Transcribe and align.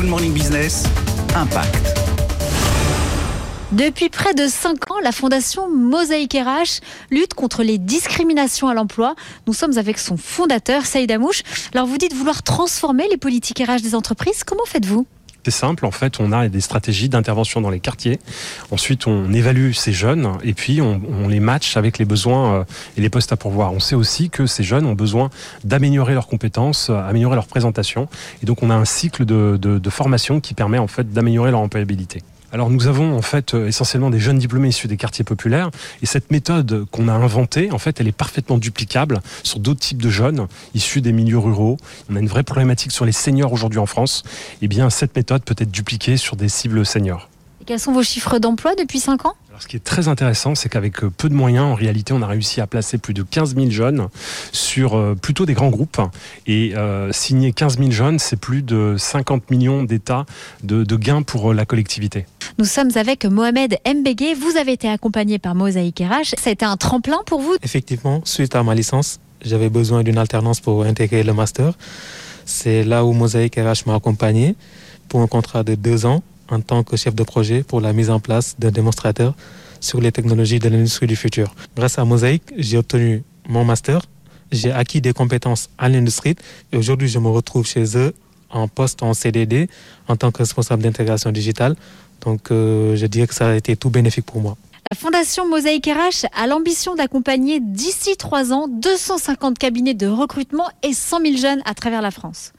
Good 0.00 0.08
Morning 0.08 0.32
Business, 0.32 0.84
Impact. 1.36 1.94
Depuis 3.72 4.08
près 4.08 4.32
de 4.32 4.46
5 4.46 4.90
ans, 4.90 4.98
la 5.02 5.12
fondation 5.12 5.68
Mosaïque 5.68 6.32
RH 6.32 6.80
lutte 7.10 7.34
contre 7.34 7.62
les 7.62 7.76
discriminations 7.76 8.68
à 8.68 8.72
l'emploi. 8.72 9.14
Nous 9.46 9.52
sommes 9.52 9.76
avec 9.76 9.98
son 9.98 10.16
fondateur, 10.16 10.86
Saïd 10.86 11.12
Amouche. 11.12 11.42
Alors 11.74 11.86
vous 11.86 11.98
dites 11.98 12.14
vouloir 12.14 12.42
transformer 12.42 13.08
les 13.10 13.18
politiques 13.18 13.58
RH 13.58 13.82
des 13.82 13.94
entreprises. 13.94 14.42
Comment 14.42 14.64
faites-vous? 14.64 15.06
C'est 15.44 15.50
simple, 15.50 15.86
en 15.86 15.90
fait, 15.90 16.20
on 16.20 16.32
a 16.32 16.48
des 16.48 16.60
stratégies 16.60 17.08
d'intervention 17.08 17.60
dans 17.60 17.70
les 17.70 17.80
quartiers. 17.80 18.18
Ensuite, 18.70 19.06
on 19.06 19.32
évalue 19.32 19.72
ces 19.72 19.92
jeunes 19.92 20.28
et 20.42 20.52
puis 20.52 20.80
on, 20.80 21.28
les 21.28 21.40
match 21.40 21.76
avec 21.76 21.98
les 21.98 22.04
besoins 22.04 22.54
euh, 22.54 22.64
et 22.96 23.00
les 23.00 23.10
postes 23.10 23.32
à 23.32 23.36
pourvoir. 23.36 23.72
On 23.72 23.80
sait 23.80 23.94
aussi 23.94 24.30
que 24.30 24.46
ces 24.46 24.62
jeunes 24.62 24.86
ont 24.86 24.94
besoin 24.94 25.30
d'améliorer 25.64 26.14
leurs 26.14 26.26
compétences, 26.26 26.90
euh, 26.90 27.08
améliorer 27.08 27.36
leur 27.36 27.46
présentation. 27.46 28.08
Et 28.42 28.46
donc, 28.46 28.62
on 28.62 28.70
a 28.70 28.74
un 28.74 28.84
cycle 28.84 29.24
de, 29.24 29.56
de 29.56 29.90
formation 29.90 30.40
qui 30.40 30.54
permet 30.54 30.78
en 30.78 30.88
fait 30.88 31.12
d'améliorer 31.12 31.50
leur 31.50 31.60
employabilité. 31.60 32.22
Alors 32.52 32.68
nous 32.70 32.86
avons 32.88 33.16
en 33.16 33.22
fait 33.22 33.54
euh, 33.54 33.68
essentiellement 33.68 34.10
des 34.10 34.18
jeunes 34.18 34.38
diplômés 34.38 34.68
issus 34.68 34.88
des 34.88 34.96
quartiers 34.96 35.24
populaires 35.24 35.70
et 36.02 36.06
cette 36.06 36.30
méthode 36.30 36.84
qu'on 36.90 37.06
a 37.06 37.12
inventée, 37.12 37.70
en 37.70 37.78
fait, 37.78 38.00
elle 38.00 38.08
est 38.08 38.12
parfaitement 38.12 38.58
duplicable 38.58 39.20
sur 39.42 39.60
d'autres 39.60 39.80
types 39.80 40.02
de 40.02 40.10
jeunes 40.10 40.46
issus 40.74 41.00
des 41.00 41.12
milieux 41.12 41.38
ruraux. 41.38 41.76
On 42.10 42.16
a 42.16 42.18
une 42.18 42.26
vraie 42.26 42.42
problématique 42.42 42.92
sur 42.92 43.04
les 43.04 43.12
seniors 43.12 43.52
aujourd'hui 43.52 43.78
en 43.78 43.86
France. 43.86 44.24
Et 44.26 44.64
eh 44.64 44.68
bien 44.68 44.90
cette 44.90 45.14
méthode 45.16 45.42
peut 45.42 45.54
être 45.58 45.70
dupliquée 45.70 46.16
sur 46.16 46.36
des 46.36 46.48
cibles 46.48 46.84
seniors. 46.84 47.28
Et 47.60 47.64
quels 47.64 47.80
sont 47.80 47.92
vos 47.92 48.02
chiffres 48.02 48.38
d'emploi 48.38 48.74
depuis 48.74 49.00
5 49.00 49.26
ans? 49.26 49.34
Ce 49.60 49.66
qui 49.66 49.76
est 49.76 49.84
très 49.84 50.08
intéressant, 50.08 50.54
c'est 50.54 50.70
qu'avec 50.70 51.04
euh, 51.04 51.10
peu 51.10 51.28
de 51.28 51.34
moyens, 51.34 51.66
en 51.66 51.74
réalité, 51.74 52.14
on 52.14 52.22
a 52.22 52.26
réussi 52.26 52.62
à 52.62 52.66
placer 52.66 52.96
plus 52.96 53.12
de 53.12 53.22
15 53.22 53.54
000 53.54 53.70
jeunes 53.70 54.08
sur 54.52 54.96
euh, 54.96 55.14
plutôt 55.14 55.44
des 55.44 55.52
grands 55.52 55.68
groupes. 55.68 56.00
Et 56.46 56.72
euh, 56.76 57.12
signer 57.12 57.52
15 57.52 57.78
000 57.78 57.90
jeunes, 57.90 58.18
c'est 58.18 58.38
plus 58.38 58.62
de 58.62 58.96
50 58.96 59.50
millions 59.50 59.82
d'États 59.82 60.24
de, 60.62 60.84
gains 60.96 61.22
pour 61.22 61.52
la 61.52 61.66
collectivité. 61.66 62.24
Nous 62.60 62.66
sommes 62.66 62.90
avec 62.96 63.24
Mohamed 63.24 63.78
Mbege. 63.86 64.36
Vous 64.36 64.58
avez 64.58 64.72
été 64.72 64.86
accompagné 64.86 65.38
par 65.38 65.54
Mosaïque 65.54 66.02
RH. 66.06 66.46
Été 66.46 66.66
un 66.66 66.76
tremplin 66.76 67.16
pour 67.24 67.40
vous? 67.40 67.56
Effectivement, 67.62 68.20
suite 68.26 68.54
à 68.54 68.62
ma 68.62 68.74
licence, 68.74 69.18
j'avais 69.40 69.70
besoin 69.70 70.02
d'une 70.02 70.18
alternance 70.18 70.60
pour 70.60 70.84
intégrer 70.84 71.22
le 71.22 71.32
master. 71.32 71.72
C'est 72.44 72.84
là 72.84 73.06
où 73.06 73.14
Mosaïque 73.14 73.56
RH 73.56 73.86
m'a 73.86 73.94
accompagné 73.94 74.56
pour 75.08 75.22
un 75.22 75.26
contrat 75.26 75.62
de 75.62 75.74
deux 75.74 76.04
ans 76.04 76.22
en 76.50 76.60
tant 76.60 76.82
que 76.82 76.98
chef 76.98 77.14
de 77.14 77.22
projet 77.22 77.62
pour 77.62 77.80
la 77.80 77.94
mise 77.94 78.10
en 78.10 78.20
place 78.20 78.56
d'un 78.58 78.70
démonstrateur 78.70 79.34
sur 79.80 80.02
les 80.02 80.12
technologies 80.12 80.58
de 80.58 80.68
l'industrie 80.68 81.06
du 81.06 81.16
futur. 81.16 81.54
Grâce 81.74 81.98
à 81.98 82.04
Mosaïque, 82.04 82.52
j'ai 82.58 82.76
obtenu 82.76 83.22
mon 83.48 83.64
master, 83.64 84.02
j'ai 84.52 84.70
acquis 84.70 85.00
des 85.00 85.14
compétences 85.14 85.70
à 85.78 85.88
l'industrie 85.88 86.36
et 86.72 86.76
aujourd'hui 86.76 87.08
je 87.08 87.18
me 87.20 87.28
retrouve 87.28 87.66
chez 87.66 87.96
eux 87.96 88.12
en 88.50 88.68
poste 88.68 89.02
en 89.02 89.14
CDD 89.14 89.68
en 90.08 90.16
tant 90.16 90.30
que 90.30 90.38
responsable 90.38 90.82
d'intégration 90.82 91.32
digitale. 91.32 91.76
Donc 92.20 92.50
euh, 92.50 92.96
je 92.96 93.06
dirais 93.06 93.26
que 93.26 93.34
ça 93.34 93.48
a 93.48 93.54
été 93.54 93.76
tout 93.76 93.90
bénéfique 93.90 94.26
pour 94.26 94.40
moi. 94.40 94.56
La 94.90 94.96
Fondation 94.96 95.48
Mosaïque 95.48 95.86
RH 95.86 96.26
a 96.34 96.48
l'ambition 96.48 96.96
d'accompagner 96.96 97.60
d'ici 97.60 98.16
trois 98.16 98.52
ans 98.52 98.66
250 98.66 99.56
cabinets 99.56 99.94
de 99.94 100.08
recrutement 100.08 100.68
et 100.82 100.92
100 100.94 101.20
000 101.20 101.36
jeunes 101.36 101.62
à 101.64 101.74
travers 101.74 102.02
la 102.02 102.10
France. 102.10 102.52